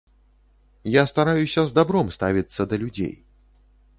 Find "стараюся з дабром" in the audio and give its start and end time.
1.11-2.11